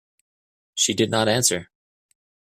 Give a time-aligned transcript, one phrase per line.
[0.73, 1.69] She did not answer.